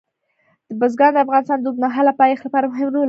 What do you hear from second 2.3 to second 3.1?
لپاره مهم رول لري.